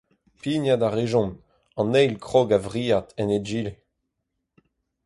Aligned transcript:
Pignat 0.41 0.79
a 0.81 0.89
rejont, 0.89 1.35
an 1.79 1.93
eil 2.01 2.13
krog 2.25 2.49
a-vriad 2.57 3.07
en 3.21 3.29
egile. 3.37 3.73